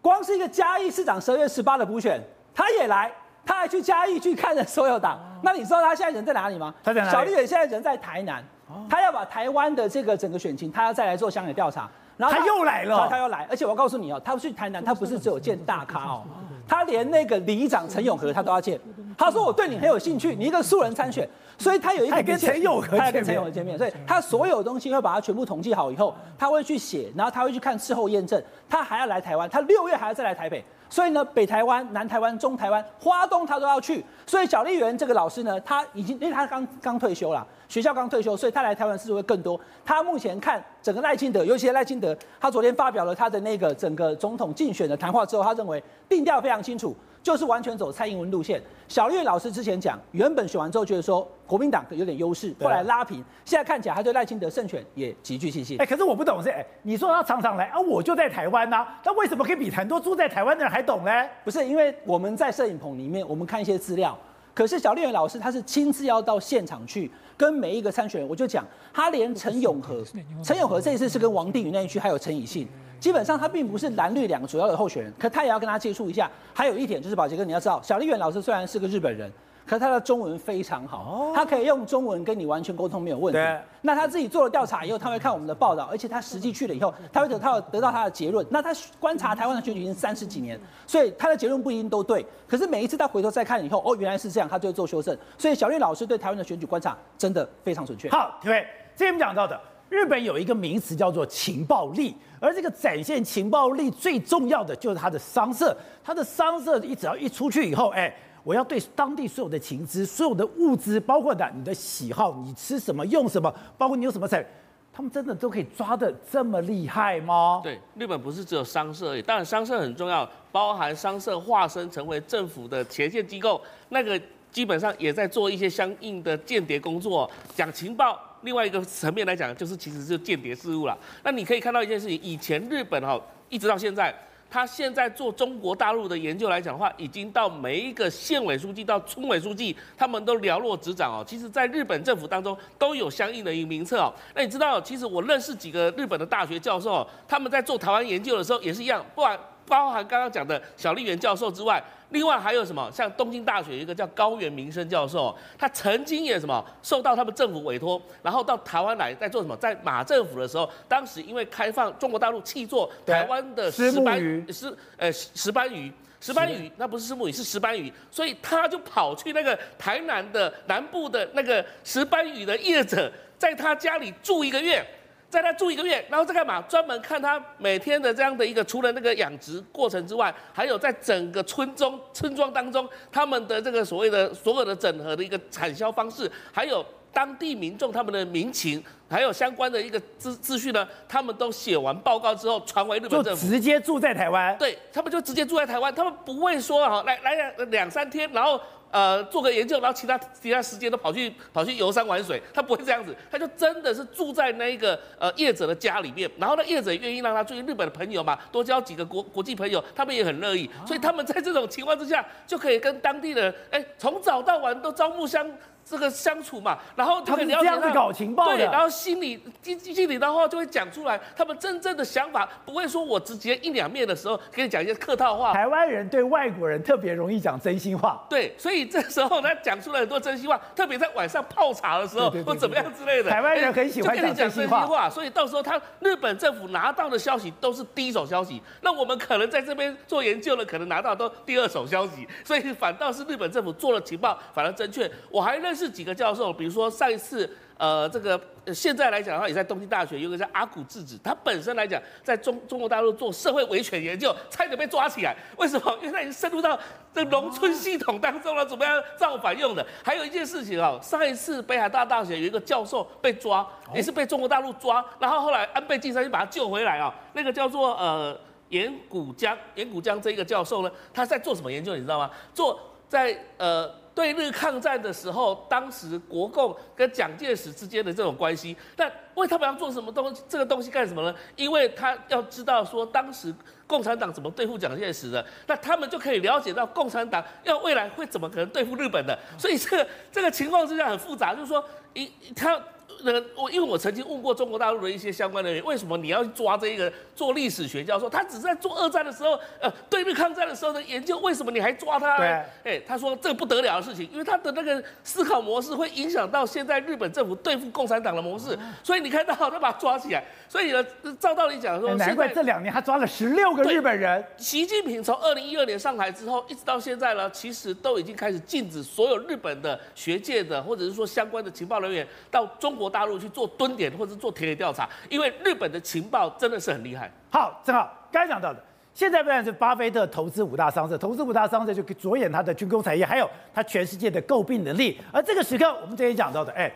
[0.00, 2.20] 光是一个嘉义市长十二月十八的补选，
[2.54, 3.10] 他也来，
[3.46, 5.18] 他还去嘉义去看了所有党。
[5.42, 6.74] 那你知道他现在人在哪里吗？
[6.84, 7.12] 他在哪里？
[7.12, 8.44] 小笠原现在人在台南，
[8.90, 11.88] 他要把台湾的这个整个选情，他要再来做乡野调查。
[12.18, 16.22] 然后他，他又来了，他，他又来，而且我告诉你哦，他去台南，他不是只有见大咖哦，
[16.66, 18.78] 他连那个里长陈永和他都要见。
[19.16, 30.64] 他说我对你很有兴趣，你一个素人参选，所以他有一个跟陈永和，他跟陈永和见面，所以他所有东西会把它全部统计好以后，他会去写，然后他会去看事后验证，他还要来台湾，他六月还要再来台北。
[30.92, 34.04] 所以呢，北台湾、南台湾、中台湾、花东，他都要去。
[34.26, 39.58] 所以小笠原这个老师呢，他已经因为他刚刚退休了，学校刚退休，所以他来台湾次数会更多。
[39.86, 46.94] 他目前看整个赖清德，尤其赖清德，他昨天发表了他的那个整个总统竞选的谈话之后，他认为定调非常清楚。
[47.22, 48.60] 就是完全走蔡英文路线。
[48.88, 55.78] 小绿老师之前讲，原本选完之后觉得说国民党有点优势，后来拉平，现在看起来他对赖清德胜选也极具信心。
[55.78, 61.10] 哎，可是我不懂是，哎，你说他常常来啊，我就在台湾呐，那为什么可以比很多住在台湾的人还懂呢？
[61.44, 64.18] 不是，因为我们在摄影棚里面，我们看一些资料，
[64.54, 70.04] 可是小丽媛老师他是亲自要到现场去跟每一个参选人，我就讲，他连陈永和，
[70.44, 72.68] 陈永和这一次是跟王定宇那一区，还有陈以信。
[73.00, 76.30] 基本上他并不是蓝绿两个主要的候选人，可他也要跟他接触一下。
[76.54, 79.28] 还有一点就是宝杰哥，你要知道，小丽媛老师虽然是个日本人，
[79.64, 83.40] 可是他的中文非常好，他可以用中文跟你完全沟通没有问题。
[83.80, 88.46] 那他自己做了调查以后，他会看我们的报道，而且他实际去了以后，他会得到得到他的结论。
[88.50, 92.24] 那他观察台湾的选举已经三十几年，所以他的结论不一定都对。
[92.46, 95.16] 可是每一次他回头再看以后，哦，原来是这样，他就会做修正。
[95.38, 98.10] 所以小绿老师对台湾的选举观察真的非常准确。
[98.10, 99.58] 好，各位，这边讲到的。
[99.88, 108.10] 日本有一个名词叫做情报力，而这个展现情报力最重要的就是它的商社，它的商社一只要一出去以后，哎，
[108.44, 114.44] 我要对当地所有的情资、所有的物资，包括的你的喜好，你吃什么用什么，包括你有什么财，
[114.92, 117.60] 他们真的都可以抓得这么厉害吗？
[117.62, 128.18] 对，日本不是只有商社而已，当然商社很重要，包含商社化身成为政府的前线机构，那个基本上也在做一些相应的间谍工作，讲情报。
[128.42, 130.98] 另外一个层面来讲，就是其实是间谍事务了。
[131.22, 133.16] 那你可以看到一件事情，以前日本哈
[133.48, 134.12] 一直到现在，
[134.52, 141.24] 他现在做中国大陆的研究来讲的话，已经到每一个县委书记到村委书记，他们都寥落指掌哦。
[141.26, 144.12] 其实，在日本政府当中都有相应的一个名册哦。
[144.34, 151.82] 那你知道，其实我认识几个日本的大学教授，他们在做台湾研究的时候也是一样，不管包含刚刚讲的小笠原教授之外。
[152.10, 152.90] 另外还有什么？
[152.92, 159.56] 像东京大学一个叫高原明生教授，他曾经也什么受到他们政府委托，然后到台湾来在做什么？
[159.56, 174.86] 在马政府的时候，当时因为开放中国大陆契作台湾的石斑鱼，石呃石斑鱼，石斑鱼那不是石目鱼是石斑鱼，所以他就跑去那个台南的南部的那个石斑鱼的业者，在他家里住一个月。
[175.32, 176.60] 在那住一个月，然后再干嘛？
[176.68, 194.54] 专门看他每天的这样的一个，除了那个养殖过程之外，还有在整个村中村庄当中，他们的这个所谓的所有的整合的一个产销方式，还有当地民众他们的民情，还有相关的一个资资讯呢，他们都写完报告之后传回日本政府，直接住在台湾。
[194.58, 198.60] 对，他们就直接住在台湾，他们不会说哈，来来两两三天，然后。
[198.92, 215.50] 呃，做个研究，然后其他其他时间都跑去跑去游山玩水，他不会这样子，他就真的是住在那一个呃业者的家里面，然后呢业者也愿意让他作为日本的朋友嘛，多交几个国国际朋友，他们也很乐意，所以他们在这种情况之下，就可以跟当地的人，哎，从早到晚都朝暮相。
[215.84, 225.52] 这个相处嘛，然后他，们这样子搞情报的，对，然后心里经经理的话就会讲出来，他们真正的想法不会说我直接一两面的时候给你讲一些客套话。
[225.52, 233.30] 台湾人对外国人特别容易讲真心话，对，所以这时候他讲出来很多真心话，特别在晚上泡茶的时候或怎么样之类的。
[233.30, 245.10] 台湾人很喜欢讲真心话，就跟你讲真心话，所以到时候他日本政府拿到的消息都是第一手消息，那我们可能在这边做研究的，可能拿到都第二手消息，所以反倒是日本政府做了情报反而正确。
[245.30, 246.52] 我还认识几个教授。
[246.52, 248.40] 比如说上一次，呃，这个
[248.72, 255.36] 现在来讲的话，也在东京大学有个叫阿古智子，他本身来讲，在中中国大陆做社会维权研究，差点被抓起来。
[255.56, 255.98] 为什么？
[256.00, 256.78] 因为他已经深入到
[257.12, 259.84] 这农村系统当中了，怎么样造反用的？
[260.04, 267.12] 还有一件事情啊，上一次北海道大学有一个教授被抓，也是被中国大陆抓，然后后来安倍晋三就把他救回来啊。
[267.32, 271.96] 那个叫做呃岩谷江，岩谷江这一个教授呢，他在做什么研究？
[271.96, 272.30] 你知道吗？
[272.54, 274.01] 做在呃。
[274.14, 280.42] 对日抗战的时候，当时国共跟蒋介石之间的这种关系，那为他们要做什么东西？
[280.48, 281.34] 这个东西干什么呢？
[281.56, 283.54] 因为他要知道说当时
[283.86, 289.38] 共产党怎么对付蒋介石的，那他们就可以了解到共产党要未来会怎么可能对付日本的。
[289.58, 292.80] 所以这个这个情况之下很复杂，就是说一他。
[293.24, 298.28] 那个我因为我曾经问过中国大陆的一些相关人员，为什么你要抓这一个做历史学教授？
[298.28, 302.36] 他只是在做二战的时候，呃，对面抗战的时候的研究，为什么你还抓他？
[302.36, 302.46] 对，
[302.84, 311.04] 哎，他说这个不得了的事情，因为他的那个思考模式会影响到现在日本政府对付共产党的模式， 所以你看到他把他抓起来，所以呢，
[311.38, 314.44] 照道理讲说，难怪这两年他抓了十六个日本人。
[314.56, 327.30] 习近平从二零一二年上台之后，一直到现在呢，其实都已经开始禁止所有日本的学界的或者是说相关的情报人员到中国大陆去做蹲点或者做田野调查，因为日本的情报真的是很厉害。
[327.50, 335.20] 好，正好刚讲到的，现在不然是巴菲特投资五大商社，投资五大商社就着眼他的军工产业，还有他全世界的诟病能力。
[335.30, 336.90] 而这个时刻，我们今天讲到的，哎，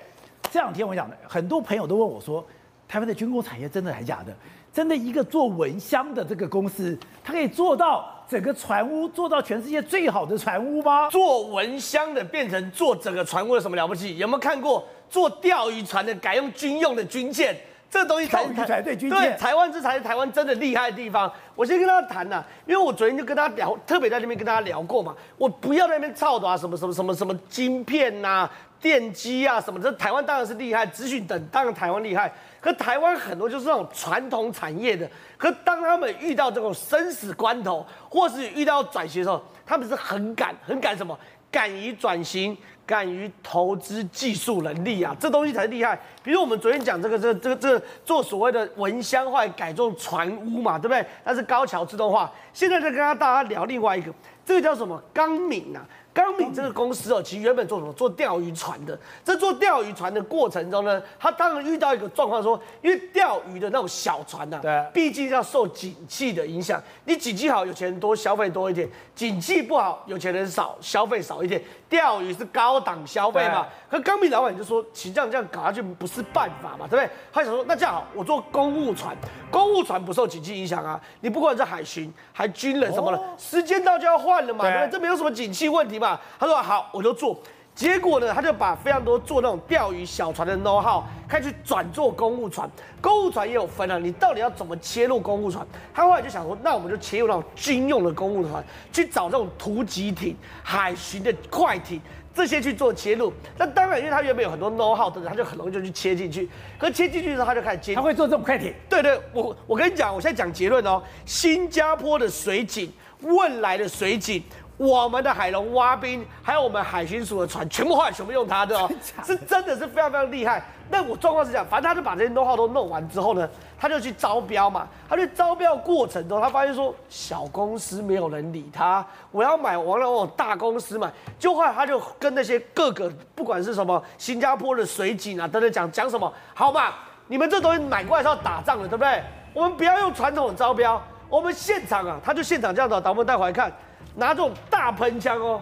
[0.51, 2.45] 这两天我讲的，很多朋友都问我说，
[2.89, 4.35] 台湾的军工产业真的还假的？
[4.73, 11.09] 真的一个做蚊香的这个公司，它可以做到整个船坞做到全世界最好的船坞吗？
[11.11, 14.19] 做蚊香的变成做整个船坞有什么了不起？
[14.19, 17.57] 有没有看过做钓鱼船的改用军用的军舰？
[17.89, 21.33] 这个东西才对军舰，对台湾这才是台湾真的厉害的地方。
[21.55, 25.15] 我先跟大家谈呐、啊，因为我昨天就跟他聊，特别在那边跟大家聊过嘛。
[25.39, 32.33] 我不要在那边操的啊，什么什么什么什么晶片呐、啊、电机啊什么，这台湾当然是厉害，资讯等当然台湾厉害。
[32.61, 41.17] 可台湾很多就是那种传统产业的，可当他们遇到这种生死关头，或是遇到转型的时候，他们是很敢、很敢什么，
[41.51, 45.97] 敢于转型，敢于投资技术能力啊，这东西才厉害。
[46.25, 51.07] 比如我们昨天讲这个、这个、这个、这个做所谓的蚊香化改造船坞嘛，对不对？
[51.25, 52.33] 那是高桥自动化。
[52.53, 54.12] 现在再跟大家聊另外一个，
[54.45, 55.01] 这个叫什么？
[55.15, 55.87] 钢敏啊。
[56.17, 57.93] 钢敏这个公司哦，其实原本做什么？
[57.93, 58.99] 做钓鱼船的。
[59.23, 66.83] 在做钓鱼船的过程中呢，他当然遇到一个状况，说因为钓鱼的那种小船呐、啊，对，毕竟要受景气的影响。
[67.05, 71.63] 你景气好，有钱人多消费多一点；景气不好，有钱人少消费少一点。
[71.88, 73.66] 钓鱼是高档消费嘛？
[73.90, 77.09] 可钢笔老板就说，其实这样这样搞下去不是办法嘛，对不对？
[77.33, 79.16] 他想说，那这样好，我做公务船，
[79.51, 81.01] 公务船不受景气影响啊。
[81.20, 84.90] 你不管是海巡、还军人什么的，时间到就要换了嘛，对不对？
[84.90, 86.18] 这没有什么景气问题嘛。
[86.38, 87.38] 他说好，我就做。
[87.77, 92.69] 结果呢，他就把非常多做那种钓鱼小船的 know how 开始转做公务船。
[93.03, 95.65] 公务船也有分啊，你到底要怎么切入公务船？
[95.93, 102.01] 他后来就想说，那我们就切入那种军用的公务船，去找这种突击艇、海巡的快艇
[102.35, 103.31] 这些去做切入。
[103.59, 106.49] 那当然，因为他原本有很多 know how 的人，他就很容易就去切进去。
[106.79, 107.95] 可切进去之后，他就开始接。
[107.95, 108.73] 他会做这种快艇？
[108.89, 111.03] 对对，我我跟你讲，我现在讲结论哦。
[111.27, 114.43] 新加坡的水警、汶来的水警。
[114.77, 118.91] 我们的海龙挖兵，还有我们海巡署的船，全部后来全部用他 的哦，
[119.25, 120.62] 是真的是非常非常厉害。
[120.89, 124.87] 那我状况是这样，反正他就把这些 know-how 都弄完之后呢，他就去招标嘛。
[125.09, 131.11] 他去招标过程中，他发现说小公司没有人理他，我要买完了哦，大公司买。
[131.39, 136.93] 就后来他就跟那些各个不管是什么新加坡的水警啊等等讲讲什么，好嘛，
[137.27, 139.23] 你们这东西买过来是要打仗的，对不对？
[139.55, 143.73] 我们不要用传统的招标，我们现场啊，他就现场这样子，导播带回来看。
[144.17, 145.61] 拿这种大喷枪哦，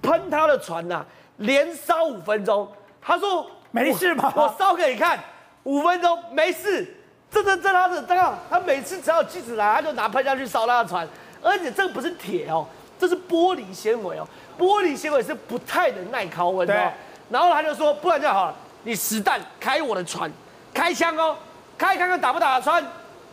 [0.00, 1.06] 喷他的船呐、啊，
[1.36, 2.66] 连烧五分钟。
[3.00, 4.32] 他说没事吧？
[4.34, 5.18] 我烧给你看，
[5.64, 6.96] 五分钟没事。
[7.30, 11.06] 这这这他是这样，他每次只要有记者来，他就拿喷枪去烧他的船。
[11.42, 12.66] 而且这个不是铁哦，
[12.98, 14.26] 这是玻璃纤维哦，
[14.58, 16.74] 玻璃纤维是不太能耐高温的。
[16.74, 16.90] 对。
[17.30, 20.30] 然后他就说，不然就好了，你实弹开我的船，
[20.72, 21.36] 开枪哦，
[21.76, 22.82] 开看看打不打得穿，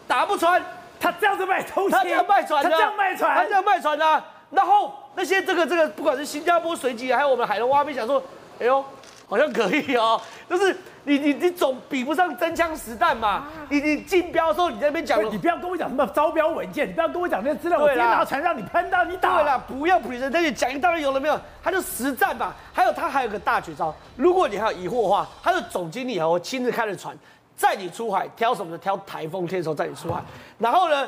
[0.05, 0.61] 打不穿，
[0.99, 4.23] 他这样子卖东西，他这样卖船的，他这样卖船，他这样卖船的。
[4.51, 8.21] 然后那些这个这个，不管是新加坡水警，还有我们海龙蛙兵，想说，
[8.59, 8.83] 哎呦，
[9.27, 10.21] 好像可以哦。
[10.49, 13.47] 就是你你你总比不上真枪实弹嘛。
[13.69, 19.35] 你你竞标的时候，你在那边讲，你不要跟我讲什么招标文件，你不要跟我讲那些资料，我直接拿船让你喷到你打。
[19.35, 21.39] 对了，不要普林那里讲一大堆有了没有？
[21.63, 22.55] 他就实战吧。
[22.71, 27.17] 还有他还有个大绝招，如果你还有疑惑的话，他的总经理哦亲自开着船
[27.57, 28.77] 载你出海，挑什么的？
[28.77, 30.21] 挑台风天的时候载你出海，
[30.59, 31.07] 然后呢？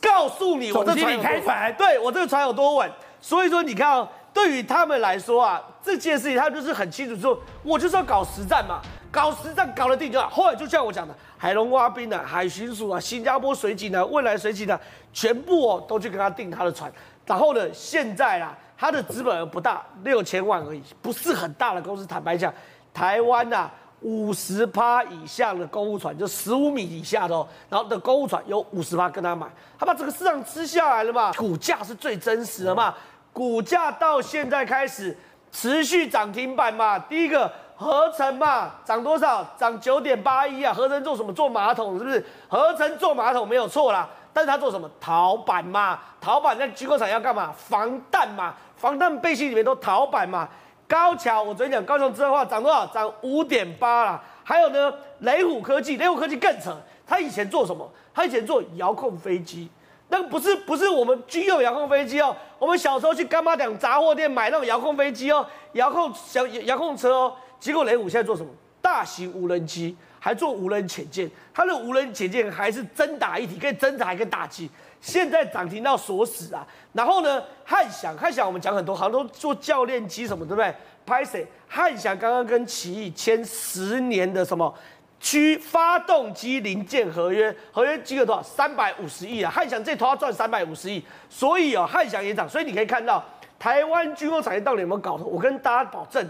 [0.00, 2.90] 告诉你，我这船开船，对我这个船有多稳。
[3.20, 10.28] 所以说，你看哦，对于他们来说啊，这件事情他就是很清楚说，我就是要搞实战嘛，搞实战搞得定就好。
[10.28, 14.78] 后来就像我讲的，海龙蛙兵啊、海巡署啊、新加坡水警啊、未来水警啊，
[15.12, 16.92] 全部哦都去跟他订他的船。
[17.26, 22.06] 然后呢，现在啦，他的资本额不大，六千万而已，不是很大的公司。
[22.06, 22.52] 坦白讲，
[22.92, 23.70] 台湾呐。
[24.04, 29.46] 五十趴以下的公务船，就十五米以下的哦，然后的公务船有五十趴跟他买，
[29.78, 31.32] 他把这个市场吃下来了嘛？
[31.32, 32.94] 股价是最真实的嘛？
[33.32, 35.16] 股价到现在开始
[35.50, 36.98] 持续涨停板嘛？
[36.98, 39.42] 第一个合成嘛，涨多少？
[39.56, 40.72] 涨九点八一啊！
[40.74, 41.32] 合成做什么？
[41.32, 42.22] 做马桶是不是？
[42.46, 44.88] 合成做马桶没有错啦，但是他做什么？
[45.00, 47.52] 陶板嘛，陶板在军工厂要干嘛？
[47.56, 50.46] 防弹嘛，防弹背心里面都陶板嘛。
[50.86, 52.86] 高桥，我昨天讲高雄之后话涨多少？
[52.86, 54.24] 涨五点八啦。
[54.42, 57.90] 还有呢，雷虎科技，雷虎科技更扯，他以前做什么？
[58.12, 59.68] 他以前做遥控飞机，
[60.08, 67.34] 那个不是不是我们军用遥控飞机哦，我们小时候去柑仔店杂货店买那种遥控飞机哦，遥控小遥控车哦。
[67.58, 68.50] 结果雷虎现在做什么？
[68.82, 74.70] 大型无人机，还做无人潜舰，它的无人潜舰还是真打一体，可以侦察，还可以打击。
[75.04, 76.66] 现在涨停到锁死啊！
[76.94, 80.74] 然后呢，汉翔，汉翔我们讲很多，好像都做教练机什么，对不对？
[81.04, 81.46] 拍谁？
[81.68, 84.74] 汉翔刚刚跟奇异签十年的什么？
[85.20, 88.42] 区发动机零件合约，合约金额多少？
[88.42, 89.50] 三百五十亿啊！
[89.50, 92.48] 汉翔这头要赚三百五十亿，所以哦，汉翔也涨。
[92.48, 93.22] 所以你可以看到，
[93.58, 95.26] 台湾军工产业到底有没有搞头？
[95.26, 96.26] 我跟大家保证，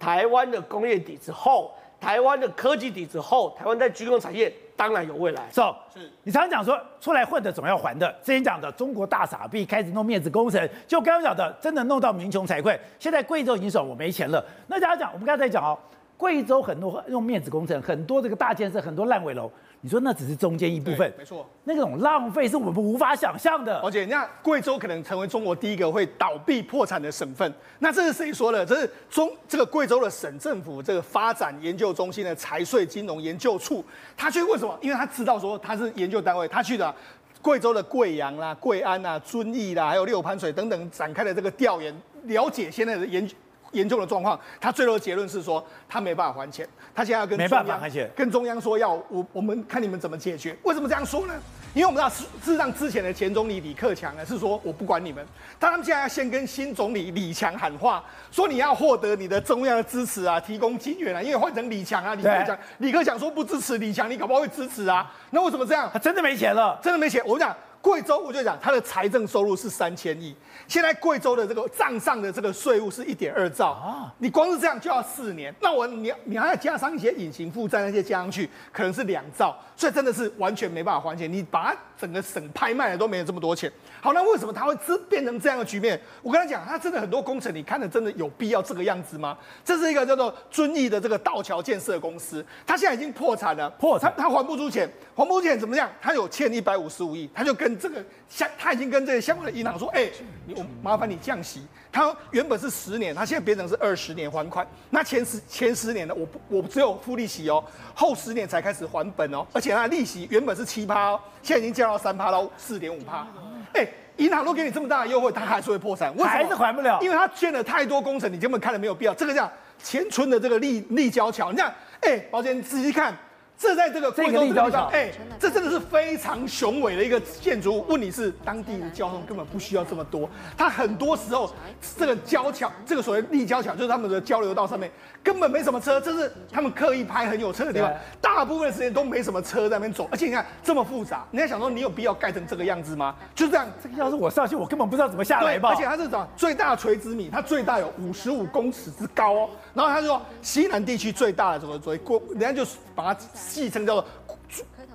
[0.00, 5.48] 台湾的工业底子厚，台湾的科技底子厚，台湾在军工产业当然有未来。
[5.50, 5.60] 是，
[5.94, 8.10] 是你常常讲说，出来混的总要还的。
[8.22, 12.78] 之前讲的中国大傻逼开始弄面子工程，就刚刚讲的，真的弄到民穷财困。
[12.98, 14.44] 现在贵州已经说我没钱了。
[14.66, 15.78] 那大家讲，我们刚才讲哦。
[16.18, 19.52] 贵州很多用面子工程，很多这个大建设，很多烂尾楼。
[19.86, 23.78] 你说那只是中间一部分，没错，那种浪费是我们无法想象的。
[23.82, 27.54] 而且，那贵州可能成为中国第一个会倒闭破产的省份。
[27.78, 28.66] 那这是谁说的？
[28.66, 33.84] 这是中这个贵州的省政府这个发展研究中心的财税金融研究处。
[34.16, 34.76] 他去为什么？
[34.82, 36.92] 因为他知道说他是研究单位，他去的
[37.40, 41.94] 贵州的贵阳啦、贵安啦、遵义啦，还有六盘水等等展开的这个调研，
[42.24, 43.36] 了解现在的研究。
[43.76, 47.80] 严重的状况，他最后的结论是说他没办法还钱，他现在要跟中央
[48.16, 50.56] 跟中央说要我我们看你们怎么解决。
[50.62, 51.34] 为什么这样说呢？
[51.74, 55.24] 因为我们知道事实上之前的前总理李克强呢是说我不管你们，
[55.58, 65.12] 但他们现在要先跟新总理李强喊话，说你要获得你的中央的支持啊，提供金援啊，因为换成李强啊，李克强李克强说不支持李强，你搞不好会支持啊。
[65.30, 65.90] 那为什么这样？
[65.92, 67.22] 他真的没钱了，真的没钱。
[67.26, 67.54] 我跟你讲。
[67.86, 70.34] 贵州，我就讲它的财政收入是三千亿，
[70.66, 83.70] 现在贵州的这个账上的这个税务是一点二兆啊，你光是这样就要四年，那我你你还要加上一些隐形负债那些加上去，可能是两兆，所以真的是完全没办法还钱，你把它整个省拍卖了都没有这么多钱。
[84.06, 86.00] 好，那为什么它会变变成这样的局面？
[86.22, 89.36] 我跟他讲，他真的很多工程，你看的真的有必要这个样子吗？
[89.64, 95.90] 这是一个叫做遵义的这个道桥建设公司，他现在已经破产了，破产，他还不出钱，还不出钱怎么样？
[96.00, 98.48] 他有欠一百五十五亿，他就跟这个相。
[98.56, 100.12] 他已经跟这个相关的银行说：“哎、欸，
[100.46, 101.66] 你我麻烦你降息。
[101.90, 104.64] 他原本是十年，他现在变成是二十年还款。
[104.90, 109.44] 那前十前十年的我不我只有付利息哦，后十年才开始还本哦。
[109.52, 113.26] 而且他的利息原本是七趴哦，现在已经降到三趴到四点五趴。
[113.74, 116.28] 哎，银行都给你这么大的优惠，他还是会破产，为什么？
[116.28, 116.98] 还是还不了？
[117.02, 119.12] 因为他欠了太多工程，你根本看了没有必要。
[119.14, 119.50] 这个叫
[119.82, 123.14] 前村的这个立立交桥，你看，哎，宝姐，你仔细看。”
[123.58, 127.86] 这在这个贵州立交桥，哎，这真的是非常雄伟的一个建筑物。
[127.88, 131.50] 问题是当地的交通根本不需要这么多，它很多时候
[131.96, 134.90] 这个交桥，这个所谓立交桥，就是他们的交流道上面
[135.22, 137.90] 根本没什么车，这是他们刻意拍很有车的地方，
[138.20, 140.06] 大部分的时间都没什么车在那边走。
[140.12, 143.16] 而且你看这么复杂，你在想说你有必要盖成这个样子吗？
[143.34, 145.70] 就这样，这个要是我上去，我根本不知道怎么下来吧。
[145.70, 146.28] 而且它是什么？
[146.36, 149.50] 最大垂直米，它最大有五十五公尺之高哦。
[149.72, 151.78] 然后他就说西南地区最大的什么？
[151.80, 153.20] 所谓过，人家就把它。
[153.46, 154.06] 戏称叫做，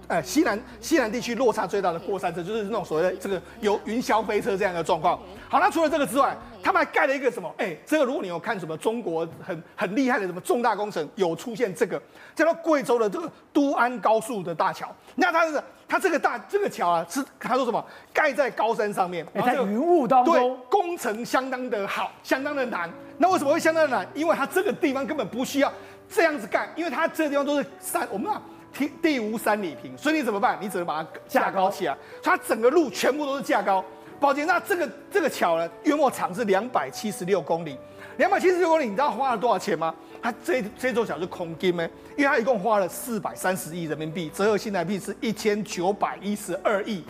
[0.07, 5.17] 哎，西南西南地区落差最大的过山车，就是那种所谓的这个有云霄飞车这样的状况。
[5.49, 7.53] 好，那除了这个之外，他们还盖了一个什么？
[7.57, 12.01] 哎，这个如果你有看什么中国很很厉害的什么重大工程，有出现这个
[12.35, 14.93] 叫做贵州的这个都安高速的大桥。
[15.15, 17.83] 那它是它这个大这个桥啊，是他说什么？
[18.13, 22.89] 盖在高山上面，在云雾当中，对，工程相当的好，相当的难。
[23.17, 24.07] 那为什么会相当的难？
[24.13, 25.71] 因为它这个地方根本不需要。
[26.13, 28.41] 这样子干，因为它这个地方都是山，我们啊
[28.74, 30.58] 地地无三里平，所以你怎么办？
[30.62, 31.97] 你只能把它架高起来。
[32.21, 33.84] 它整个路全部都是架高。
[34.19, 37.78] 宝杰，那这个这个桥呢，约莫长是两百七十六公里，
[38.17, 39.93] 两百七十六公里，你知道花了多少钱吗？
[40.21, 47.04] 它这这座桥是空金呢，因为它一共花了四百三十亿人民币，折合新台币是一千九百一十二亿，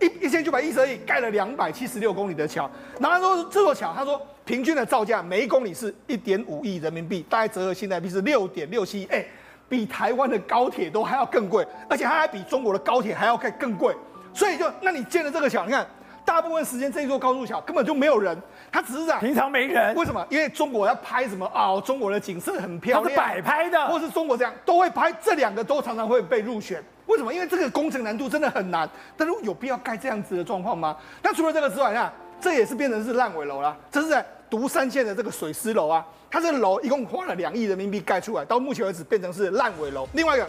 [0.00, 2.70] 一一千九百一十二亿盖了两百七十六公里的桥。
[2.98, 4.20] 然后说这座桥，他说。
[4.44, 9.24] 平均的造价每一公里是一点五亿人民币，大概折合新台币是六点六七亿，哎，
[9.68, 13.94] 比台湾的高铁都还要更贵，而且它还比中国的高铁还要盖更贵。
[14.34, 15.86] 所以就，那你建了这个桥，你看，
[16.26, 18.36] 大部分时间这一座高速桥根本就没有人，
[18.70, 19.18] 它只是啊。
[19.18, 20.26] 平常没人，为什么？
[20.28, 21.82] 因为中国要拍什么啊、哦？
[21.82, 26.82] 中国的景色很漂亮，它是摆拍的，或是中国这样都会拍，这两个都常常会被入选。
[27.06, 27.32] 为什么？
[27.32, 28.86] 因为这个工程难度真的很难。
[29.16, 30.94] 但是有必要盖这样子的状况吗？
[31.22, 34.26] 那除了这个之外，你看，这也是变成是烂尾楼了，这是在。
[34.50, 40.08] 独山县的这个水师楼啊，它这个楼一共花了两亿人民币盖出来，到目前为止变成是烂尾楼。
[40.12, 40.48] 另外一个，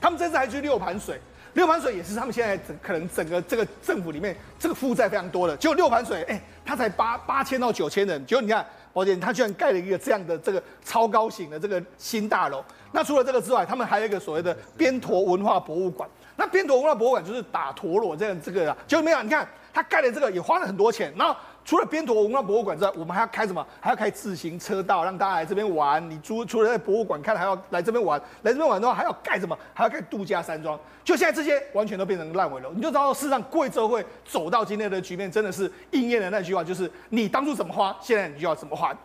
[0.00, 1.20] 他们这次还去六盘水，
[1.54, 5.56] 六盘水也是他们现在整可能整个这个政府里面这个负债非常多的。
[5.56, 12.64] 就六盘水，哎，他才八八千到九千人，结果你看宝杰，他居然盖了一个这样的这个超高型的这个新大楼。
[12.92, 16.08] 那除了这个之外，他们还有一个所谓的边陀文化博物馆。
[16.36, 21.12] 那边陀文化博物馆就是打陀螺这样这个啊，就没有你看他盖的这个也花了很多钱。
[21.16, 21.34] 然后
[21.68, 23.62] 除了边陀文化博物馆之外，我们还要开什么？
[23.78, 26.10] 还要开自行车道，让大家来这边玩。
[26.10, 28.18] 你除除了在博物馆看，还要来这边玩。
[28.40, 29.54] 来这边玩的话，还要盖什么？
[29.74, 30.80] 还要盖度假山庄。
[31.04, 38.96] 就现在这些完全都变成烂尾楼，你就知道事实上贵州会走到今天的局面，真的是应验了那句话，就是你当初怎么花，现在你就要怎么花。